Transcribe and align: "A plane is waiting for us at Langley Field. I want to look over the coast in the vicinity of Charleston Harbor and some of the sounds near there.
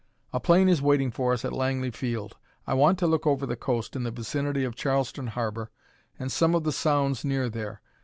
"A 0.33 0.39
plane 0.39 0.67
is 0.67 0.81
waiting 0.81 1.11
for 1.11 1.31
us 1.31 1.45
at 1.45 1.53
Langley 1.53 1.91
Field. 1.91 2.35
I 2.65 2.73
want 2.73 2.97
to 2.97 3.05
look 3.05 3.27
over 3.27 3.45
the 3.45 3.55
coast 3.55 3.95
in 3.95 4.01
the 4.01 4.09
vicinity 4.09 4.63
of 4.63 4.73
Charleston 4.75 5.27
Harbor 5.27 5.69
and 6.17 6.31
some 6.31 6.55
of 6.55 6.63
the 6.63 6.71
sounds 6.71 7.23
near 7.23 7.49
there. 7.49 7.81